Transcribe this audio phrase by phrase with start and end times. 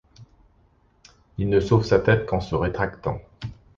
[1.37, 3.21] Il ne sauve sa tête qu’en se rétractant.